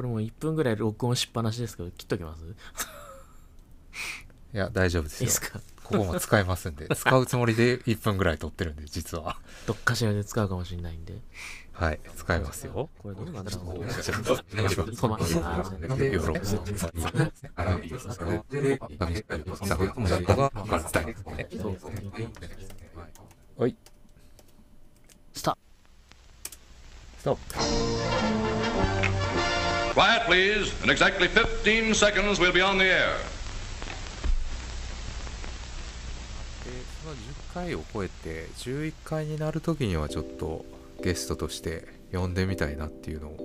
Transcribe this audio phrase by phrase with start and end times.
[0.00, 2.42] これもう1分ぐらい録音しっぱなしですけど切っときます？
[4.54, 5.24] いや大丈夫ですよ。
[5.24, 5.60] いいですか？
[5.84, 9.36] ここも使えますんで 使うつもりで1分ぐらい撮ってるんで実は。
[9.66, 11.18] どっかしらで使うかもしれないんで。
[11.74, 12.88] はい使いますよ。
[13.02, 13.84] これどうなんだろう？
[23.58, 23.76] はい。
[25.34, 25.58] スタ
[27.18, 28.39] ストップ
[30.00, 30.72] Quiet, please.
[30.82, 33.18] In exactly 15 seconds, we'll be on the air.
[36.64, 36.70] で
[37.02, 40.64] その10回を超えて11回になる時にはちょっと
[41.02, 43.36] ゲストとして呼んでみたいなっていうのを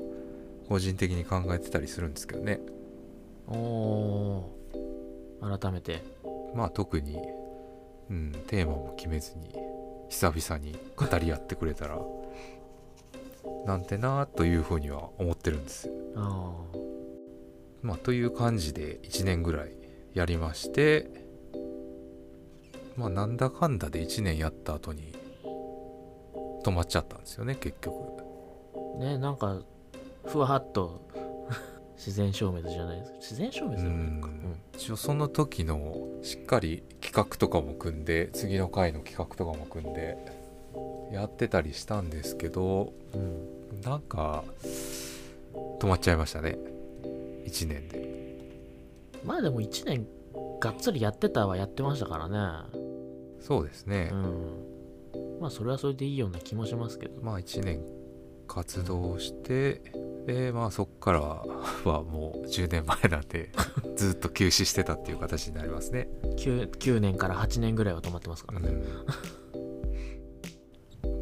[0.70, 2.62] 個人的に考えてたりするんですけどね
[3.50, 6.04] おー改めて
[6.56, 7.18] まあ特に、
[8.10, 9.54] うん、テーマも決めずに
[10.08, 12.00] 久々に語り合ってくれたら
[13.66, 16.54] なんてなというふうには思ってるんですあ
[17.82, 19.72] まあという感じで1年ぐらい
[20.14, 21.10] やりまして
[22.96, 25.14] まあなんだかんだで1年やった後に
[26.64, 27.96] 止まっちゃったんですよね結局。
[28.98, 29.62] あねなんか
[30.26, 31.08] ふわっと
[31.96, 33.18] 自然消滅じゃないですか。
[33.18, 34.28] 自然消滅うでもないか。
[34.28, 34.62] ん。
[34.74, 40.18] 一応その時のしっかり企画とかも組んで次の回の企画とかも組んで
[41.12, 44.44] やってたりしたんですけどうん、うんなんか
[45.80, 46.58] 止まっちゃいましたね。
[47.46, 48.16] 1年で。
[49.24, 50.08] まあでも1年
[50.60, 52.38] がっつりやってたはやってましたからね。
[53.40, 54.10] そうですね。
[54.12, 55.40] う、ん。
[55.40, 57.22] まあそれはそれでいいような気もしますけど。
[57.22, 57.82] まあ1年
[58.48, 59.82] 活動して
[60.28, 61.20] でまあそっから
[61.92, 63.50] はもう10年前なんで
[63.96, 66.08] ずっと休止してたっていう形になりますね。
[66.38, 68.70] 9, 9年から8年ぐらいは止まってますからね、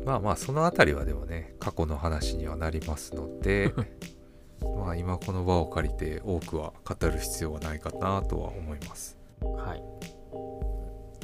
[0.06, 3.73] まあまあそのあたりはでもね過去の話にはなりますので
[4.78, 9.18] まあ今この場を借りて多くは語る必要はないかなとは思います。
[9.42, 9.84] はい。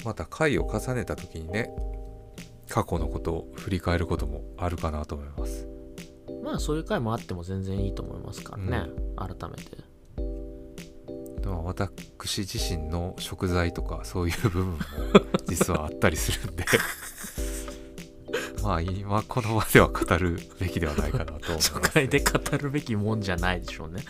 [0.05, 1.73] また回を重ねた時にね
[2.69, 5.67] 過去のことを振り返ることもあるかなと思います。
[6.43, 9.89] まあそういう回もあっても全然いいと思いますからね、改めて。
[11.45, 14.77] まあ私自身の食材とかそういう部分も
[15.47, 16.63] 実はあったりするんで
[18.63, 24.03] まあ今この場では語るべきではないかなと思います、 初回で語るべきもんじゃないでしょうね。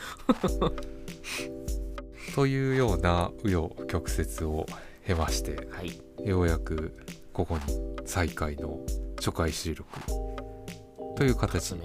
[2.35, 4.65] というような紆余曲折を
[5.05, 6.01] 経ましてはい。
[6.25, 6.93] ようやく
[7.33, 7.61] ここに
[8.05, 8.79] 再開の
[9.17, 9.87] 初回収録
[11.15, 11.75] という2形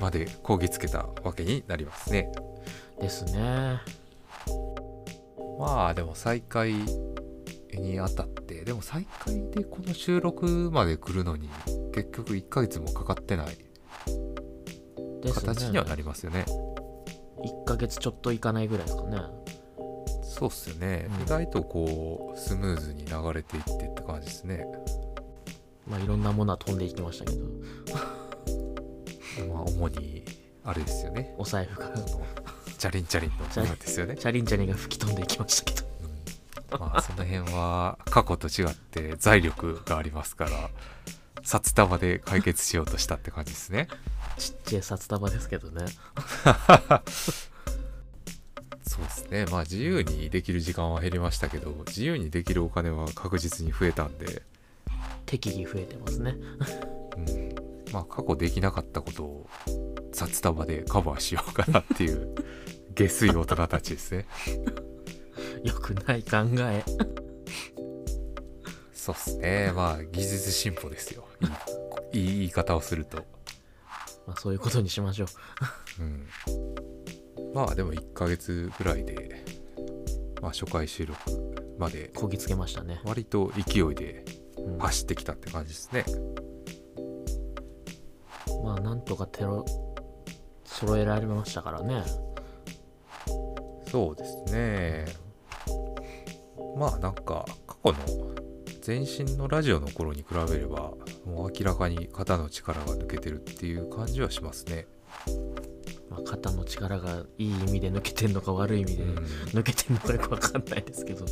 [0.00, 2.30] までこぎつけたわけになりますね。
[3.00, 3.80] ですね。
[5.58, 6.74] まあでも再開
[7.72, 8.37] にあたって
[8.68, 11.48] でも再開でこの収録まで来るのに
[11.94, 13.56] 結局1ヶ月もかかってない
[15.32, 16.44] 形にはなりますよね。
[17.64, 19.20] 1ヶ月ちょっといかないぐらいですかね。
[20.22, 21.22] そうっすよね、うん。
[21.22, 24.66] 意外とこうスムーズに流れていってって感じですね。
[25.86, 27.46] まあいろんなものは飛んでいきましたけど。
[29.50, 30.24] まあ主に
[30.62, 31.34] あれですよね。
[31.38, 31.90] お財布が
[32.76, 33.30] チャリンチャリン
[33.66, 34.14] のですよね。
[34.14, 35.88] チャリンチャリンが吹き飛んでいきましたけど。
[36.78, 40.50] まあその辺は過去と違って財力がありますから
[41.42, 43.88] 札束で解決しようとしたって感じですね。
[44.38, 45.86] ちっちゃい札束ですけどね。
[48.82, 49.46] そうですね。
[49.50, 54.42] まあ自由にできる時間は減りましたけど自由にできるお金は確実に増えたんで、
[55.26, 56.36] 適宜増えてますね。
[57.16, 57.54] うん、
[57.92, 59.48] まあ過去できなかったことを
[60.12, 62.34] 札束でカバーしようかなっていう
[62.94, 64.26] 下水大人たちですね。
[65.64, 66.84] よくない考え
[69.08, 69.72] そうっすね。
[69.74, 71.26] まあ技術進歩ですよ。
[72.12, 73.24] いい言い方をすると。
[74.26, 76.02] まあそういうことにしましょう。
[76.02, 76.28] うん。
[77.54, 79.46] まあでも1ヶ月ぐらいで、
[80.42, 81.18] まあ、初回収録
[81.78, 84.26] までこぎつけましたね、割と勢いで
[84.58, 84.78] うん。
[84.78, 86.04] 走ってきたって感じですね。
[88.62, 89.64] まあなんとかテロ
[90.64, 92.02] 揃えられましたからね。
[93.90, 95.06] そうですね。
[96.76, 98.37] まあなんか過去の
[98.88, 100.94] 前身のラジオの頃に比べれば
[101.26, 104.86] もう明らかに肩の力が抜けてるっていう感じはしますね。
[106.08, 109.16] まあ、肩の力がいい意味で抜けてんのか悪い意味でうん。
[109.48, 111.26] 抜けてんのかよくわかんないですけど。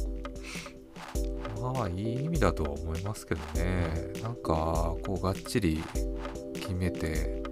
[1.62, 4.12] まあいい意味だとは思いますけどね。
[4.22, 5.82] なんかこうがっちり
[6.52, 7.42] 決めて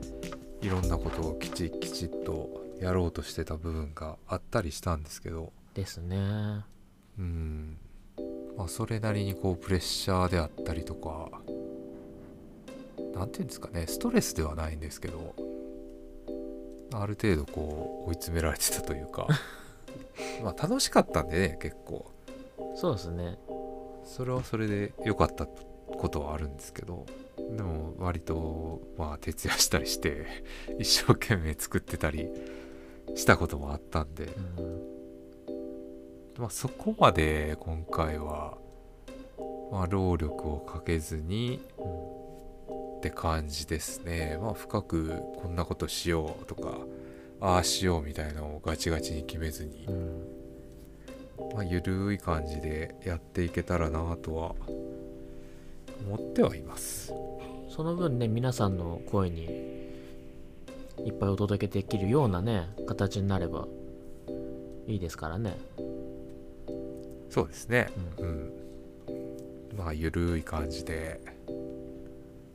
[0.61, 5.55] いろんなことをきちきちっとやろうとしてた部分があったりしたんですけど。
[5.73, 6.63] ですね。
[7.19, 7.79] うん
[8.57, 11.31] まあそれなりにこうプレッシャーであったりとか
[13.15, 15.35] 何て言うんですかねストレスではないんですけど
[16.93, 19.27] ある程度こう追い詰められてたというか
[20.43, 22.07] まあ楽しかったんでね結構。
[22.77, 23.39] そうですね。
[24.05, 27.07] それはそれで良かったことはあるんですけど
[27.37, 30.27] でも割とまあ徹夜したりして
[30.79, 32.29] 一生懸命作ってたり
[33.15, 34.29] したこともあったんで、
[34.59, 34.94] うん
[36.39, 38.59] まあ、そこまで今回は、
[39.71, 42.15] まあ、労力をかけずにうん
[42.99, 44.39] って感じですね。
[44.41, 46.79] まあ深くこんなことしようとか
[47.39, 50.27] ああしようみたいなのをガチガチに決めずにう、ん
[51.53, 54.55] まあ、ゆるい感じでやっていけたらなとは
[56.07, 57.13] 思ってはいます。
[57.69, 59.43] その分ね皆さんの声に
[61.05, 63.67] いっぱいお届けできるようなね形になれば
[64.87, 65.59] いいですからね。
[67.35, 67.89] そうですね。
[68.19, 68.53] ううん、
[69.77, 71.21] まあゆるい感じで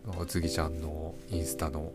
[0.06, 1.92] まあおつぎちゃんのインスタの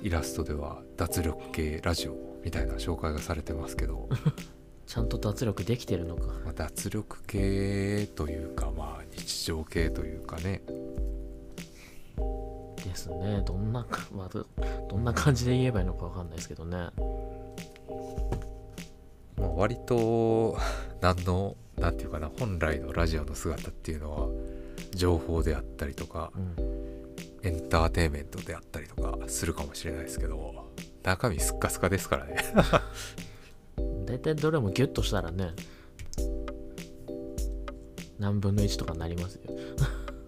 [0.00, 2.14] イラストでは脱力系ラジオ
[2.44, 4.08] みたいな紹介がされてますけど。
[4.86, 6.26] ちゃんと脱力できてるのか。
[6.44, 10.62] まあ脱力系というかまあ日常系というかね。
[12.84, 13.42] ですね。
[13.44, 14.46] どんなか、 まあ、ど
[14.88, 16.76] どんな感じで言えばいいのかわかんないですけどね。
[19.36, 20.56] まあ、割と
[21.00, 24.28] 何のなんていうかな本来のラジオの姿っていうのは
[24.94, 26.74] 情報であったりとかうん。
[27.44, 30.72] エンターテインメントであったりとかするかもしれないですけど
[31.02, 32.36] 中身スッカスカですからね。
[34.06, 35.50] 大体どれもギュッとしたらね
[38.18, 39.42] 何分の1とかになりますよ。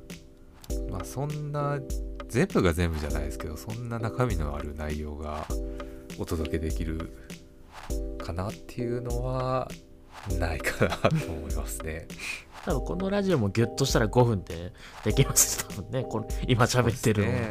[0.91, 1.81] まあそんな
[2.29, 5.47] 全部が全部じゃないですけどそんな中身のある内容が
[6.19, 7.13] お届けできる
[8.19, 9.71] かなっていうのは
[10.39, 12.07] ないかなと思いますね。
[12.65, 14.73] 多分このラジオもギュッとしたら5分で
[15.05, 17.49] できます多分ねこの今喋ってるの、ね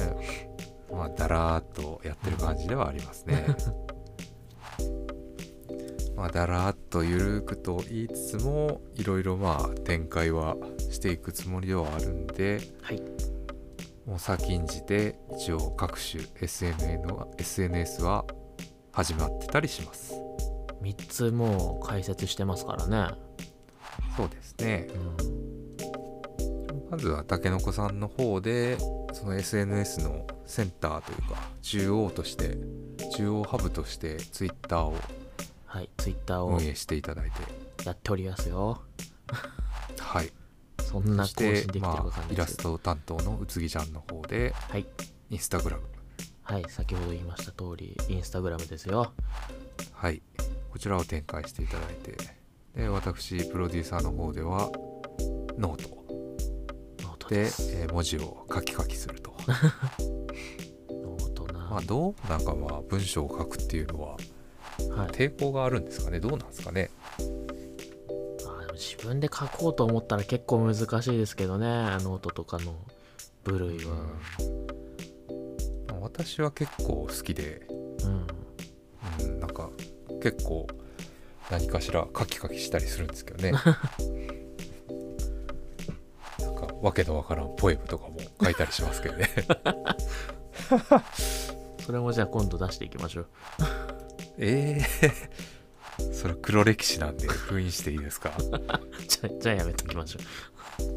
[0.91, 3.45] まあだらーっとやってる感じではありますね。
[6.15, 10.55] まあだらーっとゆるくと言いつつもいろいろまあ展開は
[10.89, 13.01] していくつもりではあるんではい
[14.05, 18.25] もう先んじて一応各種 SNS の SNS は
[18.91, 20.24] 始まってたりします。
[20.85, 23.15] 3つもう解説してますからね。
[24.15, 24.87] そうですね。
[24.93, 26.89] うん。
[26.91, 28.77] まずはたけのこさんの方で
[29.11, 32.57] その SNS のセンターというか中央として
[33.17, 34.93] 中央ハブとして Twitter を
[35.65, 37.85] はいツイッターを運営していただいて。
[37.85, 38.83] やっておりますよ。
[39.99, 40.31] はい。
[40.83, 44.85] そんなそ更新できてまあイラスト担当のうつぎちゃんの方ではい。
[45.31, 45.83] インスタグラム。
[46.43, 49.11] はい先ほど言いました通りインスタグラムですよ。
[49.93, 50.21] はい
[50.75, 52.17] こちらを展開していただいて
[52.75, 54.69] で私プロデューサーの方では
[55.57, 59.33] note。note でえー文字を書き書きすると。
[60.91, 64.17] ノートな、まあどうなんかまあ文章を書くっていうのは
[64.97, 66.19] はい、抵抗があるんですかね？
[66.19, 66.89] どうなんですかね？
[67.19, 71.67] あでも自分で書こうと思ったら結構難しいですけどね。
[71.67, 72.75] ノートとかの
[73.45, 73.93] 部類は。
[75.89, 76.01] うん。
[76.01, 77.65] 私は結構好きで、
[78.03, 78.27] うん
[80.31, 80.65] 結構
[81.51, 83.51] 何かしら書き書きしたりするんですけどね。
[86.41, 89.29] なんかわけのわからんポエムとかも書いたりしますけどね。
[91.85, 93.27] それもじゃあ今度出していきましょう。
[94.39, 95.11] ええ
[96.11, 98.31] それ黒歴史なんで封印していいですか？
[99.07, 100.19] じゃあじゃあやめときましょ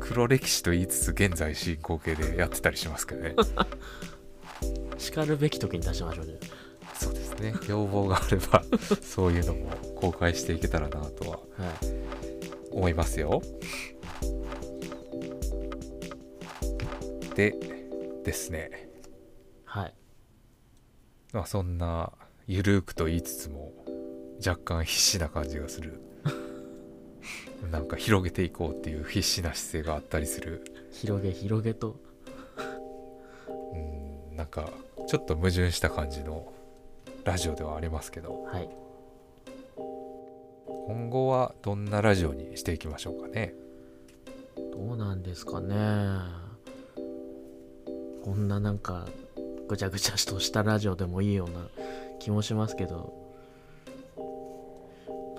[0.00, 3.35] 黒歴史と言いつつ現在進行形でやってたりしますけどね。
[4.97, 6.67] うしかるべき時に出しましょうじゃそうです
[7.40, 8.62] ね要望があれば
[9.02, 11.40] そういうのも公開していけたらなとは
[12.71, 13.42] 思いますよ。
[17.35, 17.54] で
[18.25, 18.88] ですね。
[19.64, 19.95] はい。
[21.33, 22.12] まあそんな
[22.47, 23.73] ゆるくと言いつつも
[24.45, 26.00] 若干必死な感じがする。
[27.71, 30.64] なんか広げていこうっていう必死な姿勢があったりする。
[30.90, 31.97] 広げ広げと。
[33.73, 34.71] うんなんか
[35.07, 36.52] ちょっと矛盾した感じの
[37.28, 38.42] ラジオではありますけど。
[38.44, 38.70] はい。
[40.87, 43.52] 今後はどんなラジオにしていきましょうかね。
[44.56, 45.75] どうなんですかね。
[48.25, 49.06] こんななんか
[49.68, 51.68] ぐちゃぐちゃとしたラジオでもいいような
[52.18, 53.12] 気もしますけど。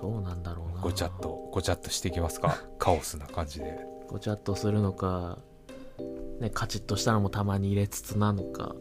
[0.00, 0.82] どうなんだろうな。
[0.82, 2.62] ごちゃっとごちゃっとしていきますか。
[2.78, 3.80] カオスな感じで。
[4.06, 5.38] ごちゃっとするのか。
[6.38, 8.76] ねカチッとしたのもたまに入れつつなのか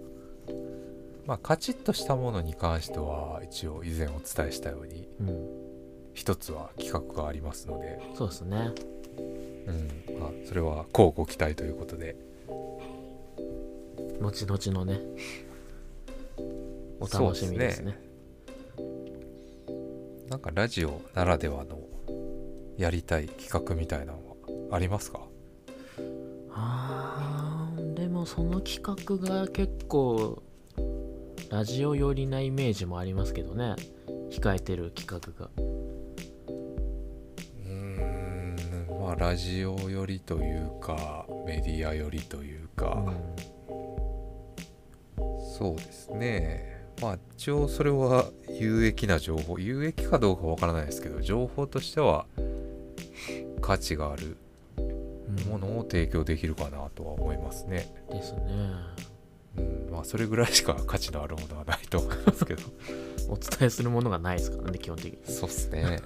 [1.29, 5.47] まあカチッとしたものに関しては一応以前お伝えしたようにうん
[6.15, 8.73] 一つは企画がありますので、そうですね。
[9.17, 10.19] うん。
[10.19, 12.17] まあ、それは乞うご期待ということで。
[14.19, 14.99] 後々のね。
[16.99, 17.97] お楽しみですね。
[20.29, 21.79] なんかラジオならではの
[22.75, 24.19] やりたい企画みたいなの
[24.69, 25.21] はありますか？
[26.51, 30.43] あーでもその企画が結構
[31.49, 33.75] ラジオ寄りなイメージもありますけどね。
[34.29, 35.49] 控えてる企画が。
[35.57, 38.55] うーん。
[39.01, 43.03] まあラジオ寄りというかメディア寄りというか、
[45.57, 46.85] そうですね。
[47.01, 48.29] まあ一応それは
[48.59, 49.57] 有益な情報。
[49.57, 52.27] 有益かどうかわからないですけど情報としては
[53.59, 54.37] 価値がある
[54.77, 58.41] うんものを提供できるかなとは思いますね、ですね
[59.59, 62.63] うん、まあそれぐらいしか価値のあるものはないと思いますけど。
[63.29, 65.19] お伝えするものがないですからね基本的に。
[65.23, 65.99] そうっすね。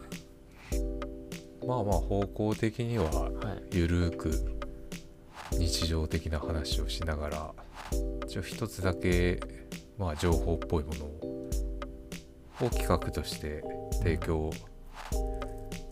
[1.65, 3.29] まあまあ方向的にはは
[3.71, 3.77] い。
[3.77, 4.31] ゆるーく
[5.53, 7.53] 日常的な話をしながら
[8.25, 9.39] 一応一つだけ
[9.97, 11.49] まあ情報っぽいものを
[12.61, 13.63] を企画として
[13.99, 14.51] 提供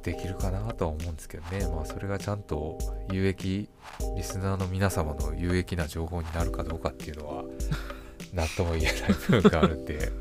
[0.03, 1.67] できるかなとは思うんですけどね。
[1.67, 2.77] まあそれがちゃんと
[3.11, 3.69] 有益
[4.15, 7.43] リスナーの皆様の有益な情報になるかどうかっていうのは
[8.33, 10.11] 何とも言えない部分があるんで、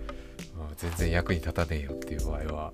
[0.56, 2.72] まあ、全然役に立たねえよっていう場合は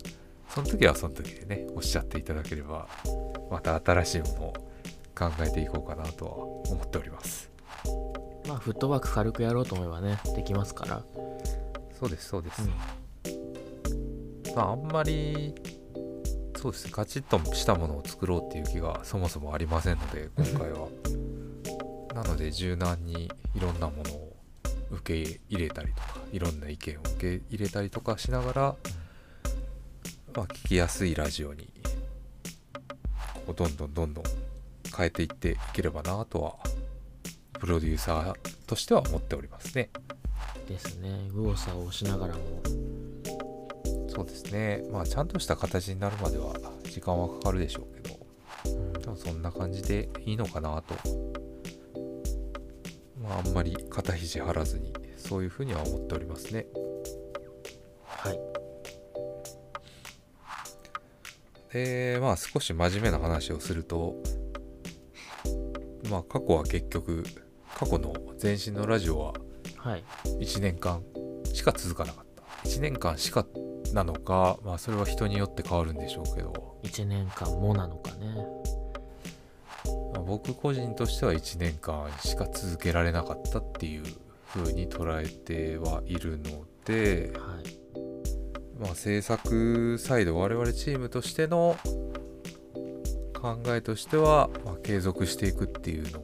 [0.48, 2.88] その時はその時でねおっしゃっていただければ
[3.50, 4.52] また新しいものを
[5.14, 6.32] 考えていこうかなとは
[6.72, 7.50] 思っております。
[8.48, 11.02] まあフットワーク軽くやろうと思えばねできますから。
[11.98, 14.54] そうですそうです、うん。
[14.54, 15.54] まああんまり
[16.66, 16.90] そうですね。
[16.92, 20.88] カチッとしたものを作ろうっていう気がそもそもありませんので今回は。
[22.12, 24.36] なので柔軟にいろんなものを
[24.90, 28.62] 受け入れたりとかいろんな意見を受け入れたりとかしながら、
[30.34, 31.68] まあ、聞きやすいラジオに
[33.46, 34.24] こうどんどんどんどん
[34.96, 36.54] 変えていっていければなとは
[37.60, 39.90] プロデューサーとしては思っておりますね。
[40.68, 41.10] ですね。
[41.32, 42.40] 右往左往しながらも
[44.16, 44.82] そうですね。
[44.90, 46.54] まあちゃんとした形になるまでは
[46.84, 48.16] 時間はかかるでしょうけど。
[48.98, 50.94] でもそんな感じでいいのかなと。
[53.20, 56.66] まああんまり肩肘張らずにそういうふうには思っておりますね。
[58.06, 58.40] はい。
[61.74, 64.14] でまあ少し真面目な話をすると
[66.08, 67.22] まあ過去は結局
[67.74, 69.34] 過去の前身のラジオは
[69.76, 70.04] はい。
[70.40, 71.02] 1年間
[71.52, 72.42] しか続かなかった。
[72.66, 73.46] 1年間しか
[73.96, 76.76] なのかまあそれは人によって変わるんでしょうけど。
[76.84, 78.36] 1年間もなのかね。
[80.12, 84.04] まあ僕個人としては1年間しか続けられなかったっていう
[84.48, 87.86] 風に捉えてはいるので、はい。
[88.78, 91.76] まあ、制作サイド我々チームとしての
[93.32, 96.22] 考えとしては、まあ、継続していくっていうの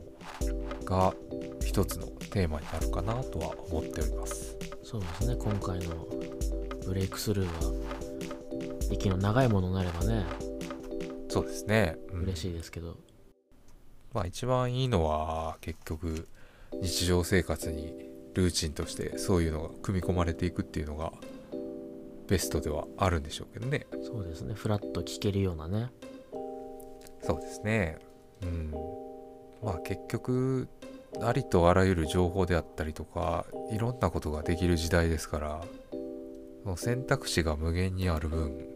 [0.85, 1.15] が
[1.65, 4.59] 一つのテーマになるかなとは思っております。
[4.83, 5.37] そうですね。
[5.37, 6.07] 今回の
[6.85, 7.73] ブレイクスルーは
[8.91, 10.25] 息の長いものになればね
[11.29, 12.23] そうですね、うん。
[12.25, 12.99] 嬉しいですけど、
[14.13, 16.29] まあ一番いいのは結局
[16.83, 17.95] 日常生活に
[18.35, 21.13] ルーチンとしてそういうのが組み込まれていくっていうのが
[22.29, 23.87] ベストではあるんでしょうけどね。
[24.03, 24.53] そうですね。
[24.55, 25.91] フラッと聞けるようなね。
[27.23, 27.99] そうですね。
[28.43, 28.75] うん。
[29.63, 30.69] まあ結局
[31.21, 35.61] ありとあらゆる情報であったりとかいろんなことができる時代ですから
[35.93, 36.02] そ
[36.65, 38.73] の選択肢が無限にある分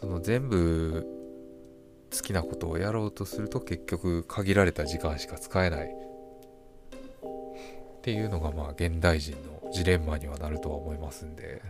[0.00, 1.06] その全部
[2.12, 5.86] 好きなことをやろうとすると結局限られた時間しか使えない。
[5.86, 5.88] っ
[8.02, 11.62] ていうのがまあ現代人のジレンマにはなるとは思いますんで。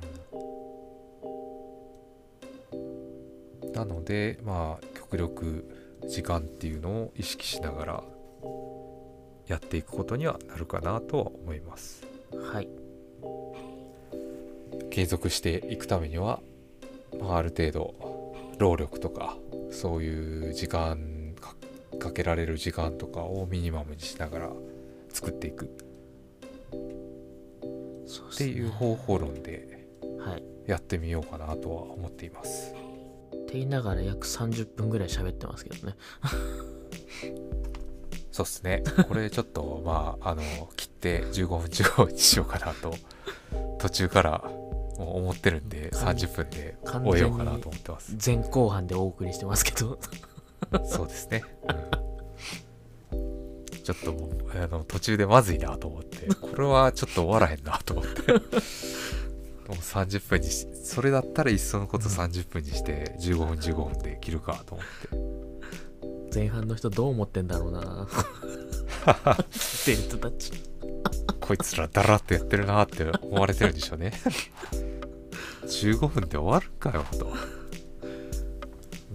[3.74, 8.04] なのでまあ極力時間っていうのを意識しながら
[9.46, 12.02] やっていくことにはなるかなとは思います。
[12.52, 12.81] はい。
[14.92, 16.42] 継続していくためには、
[17.18, 19.38] まあ、ある程度労力とか
[19.70, 21.54] そういう時間か
[21.98, 24.50] かけられる時間とかをミニマムにしながら
[25.08, 25.64] 作っていく。
[25.64, 25.68] っ
[28.36, 29.88] ていう方法論で
[30.66, 32.74] やってみようかなとは思っています。
[33.46, 35.94] て言いながら約30分ぐらい喋ってますけどね。
[38.30, 38.84] そうっすね。
[39.08, 40.42] これちょっとまああの
[40.76, 42.94] 切って15分15分にしようかなと
[43.78, 44.61] 途中から
[45.02, 48.16] もう思ってるんで完30分で終えようかなと思ってます。
[48.24, 49.98] 前後半でお送りしてますけど。
[50.86, 51.42] そうですね、
[53.10, 53.82] うん。
[53.82, 58.32] ちょっともうあの途中でまずいなと思ってこれはちょっと終わらへんなと思って。
[58.32, 58.38] も
[59.74, 64.86] う30分にしそれだったらいっそのこと30分にして15分15分で切るかと思っ
[66.30, 66.38] て。
[66.38, 68.06] 前半の人どう思ってんだろうな。
[69.50, 70.52] 聞いてる人たち。
[71.40, 74.12] こいつらだらっとやってるなって思われてるんでしょうね
[75.64, 77.32] 15分で終わるんかよと。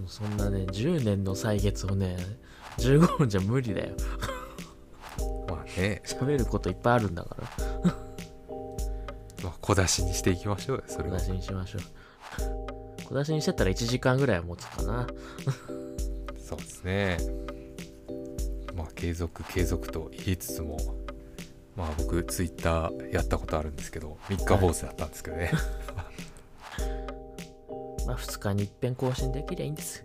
[0.06, 2.16] そんなね10年の歳月をね
[2.78, 3.94] 15分じゃ無理だよ。
[5.48, 7.94] まあね、喋ることいっぱいあるんだから。
[9.44, 11.18] まあ、小出しにしていきましょうよそれは。
[11.18, 11.82] 小出しにしましょう。
[13.04, 15.06] 小出しにしてたら1時間ぐらいは持つかな。
[16.42, 17.18] そうですね。
[18.74, 20.76] まあ継続継続と言いつつも。
[21.76, 25.52] まあ僕ツイッターやったことあるんですけど3日坊主だったんですけどね、
[25.94, 26.07] ま あ
[28.18, 30.04] 2日に一遍更新できりゃいいんです。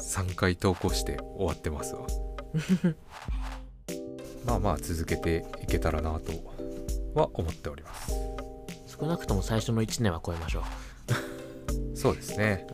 [0.00, 2.06] 3回投稿して終わってますわ。
[4.46, 6.32] まあまあ続けていけたらなと
[7.14, 8.12] は思っております。
[8.86, 10.62] 少なくとも最初の1年は超えましょう。
[11.96, 12.66] そうですね、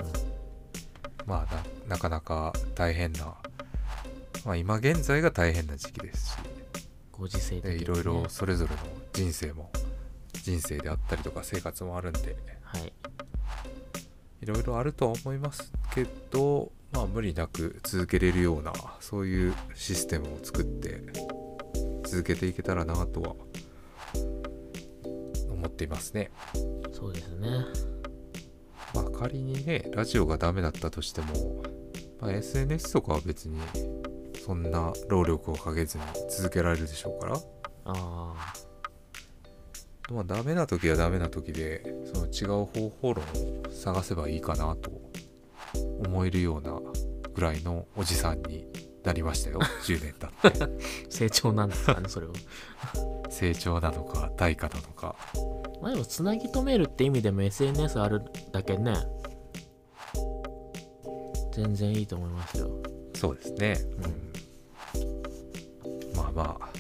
[1.27, 1.55] まあ
[1.89, 3.35] ななかなか大変な
[4.45, 6.39] まあ今現在が大変な時期ですし。
[7.13, 8.81] ご時世的に、ね、でいろいろそれぞれの
[9.13, 9.71] 人生も
[10.33, 12.37] 人生であったりとか生活もあるんで。
[12.63, 12.93] はい
[14.45, 21.01] いろいろあるとは思いますけどまあ無理なく続けれるようなそういうシステムを作って
[22.05, 23.35] 続けていけたらなとは
[25.49, 26.31] 思っていますね。
[26.93, 27.49] そうですね。
[28.95, 31.63] まあ仮にねラジオがダメだったとしても、
[32.21, 33.59] まあ、SNS とかは別に
[34.45, 37.41] そんな労力をかけずに続けられるでしょうから。
[37.87, 38.35] あ
[40.11, 41.83] まあダメな時はダメな時で
[42.13, 44.91] その違う方法論を探せばいいかなと
[46.05, 46.79] 思えるような
[47.35, 48.67] ぐらいのおじさんに
[49.03, 49.61] なりましたよ。
[49.85, 50.65] 10年経って。
[50.65, 50.69] あ
[51.11, 52.33] 成長なんですかねそれは。
[53.31, 55.17] 成長なのか対価なのか。
[55.81, 58.95] まあでもつなぎ止めるって意味でも SNS あるだけね。
[61.53, 62.71] 全然いいと思いますよ。
[63.15, 63.79] そうですね、
[64.95, 66.74] うん、まあまあ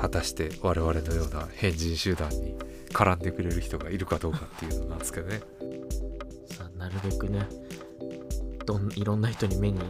[0.00, 2.56] 果たして我々のような変人集団に
[2.92, 5.40] 絡んでくれる人がいるかどうかっていうのなんですけどね、
[6.46, 7.46] さあなるべくね
[8.66, 9.80] どんいろんな人に目に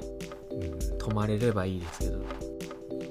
[0.50, 2.50] うん、留まれればいいですけど。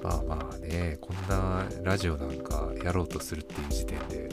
[0.02, 4.30] まあまあねこんなラジオなんかやろうとするっていう時点で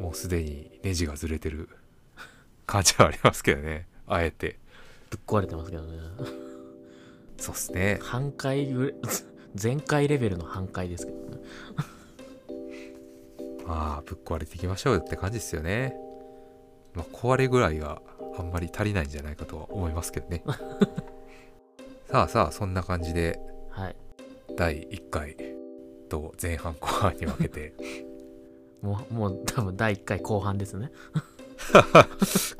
[0.00, 1.68] もうすでにネジがずれてる
[2.66, 3.86] 感じはありますけどね。
[4.06, 4.58] あえて。
[5.10, 5.98] ぶっ壊れてますけどね。
[7.38, 7.98] そうっすね。
[8.02, 8.94] 半回ぐらい
[9.54, 11.17] 全回レベルの半回ですけど。
[11.17, 11.17] ね
[13.66, 15.94] まあぶっ壊れていきましょうよって感じですよね。
[16.94, 18.00] まあ壊れぐらいが
[18.38, 20.42] あんまり足りないんじゃないかとは思いますけどね。
[22.10, 23.96] さあさあそんな感じではい。
[24.56, 25.36] 第1回
[26.08, 27.74] と前半後半に分けて。
[28.82, 30.90] もうもう多分第1回後半ですね。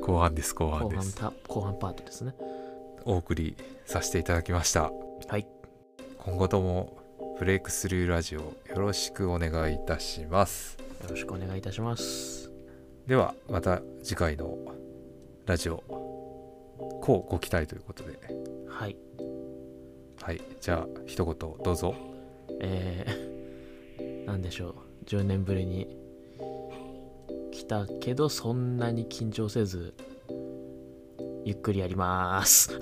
[0.00, 2.34] 後半です後半後半ですた後半パートですね。
[3.04, 4.92] お送りさせていただきました。
[5.28, 5.48] はい。
[6.18, 6.98] 今後とも
[7.38, 10.76] ブレイクスルーラジオよろしくお願いいたします。
[11.04, 12.50] よろしくお願いいたします。
[13.06, 14.58] ではまた次回の
[15.46, 15.76] ラジオ
[17.00, 18.18] こうご期待ということで。
[18.68, 18.96] はい。
[20.20, 20.40] はい。
[20.60, 21.94] じゃあ一言どうぞ。
[22.60, 24.74] えー、なんでしょう。
[25.06, 25.96] 10年ぶりに
[27.52, 29.94] 来たけどそんなに緊張せず
[31.44, 32.72] ゆっくりやります。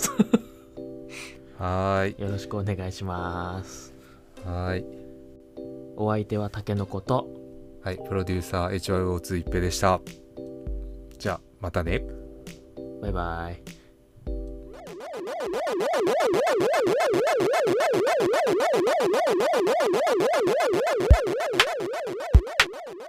[1.58, 2.22] はーい。
[2.22, 3.95] よろしくお願いします
[4.46, 4.84] はーい。
[5.96, 7.26] お相手はたけのこと。
[7.82, 10.00] はいプロデューサー HYO2 一平でした。
[11.18, 12.02] じゃあまたね。
[13.02, 13.76] バイバイ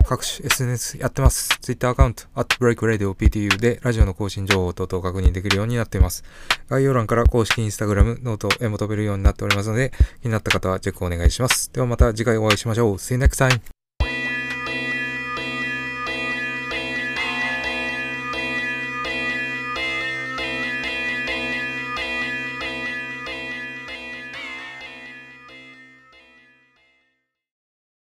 [0.07, 1.49] 各種 SNS やってます。
[1.61, 6.23] Twitter アカウント、at breakradioptu でラジオの更新情報等々確認できるようになっています。
[6.69, 9.91] 概要欄から公式 Instagram、ノートへも飛べるようになっておりますので、
[10.21, 11.71] 気になった方はチェックお願いします。
[11.73, 12.93] ではまた次回お会いしましょう。
[12.93, 13.76] See you next time!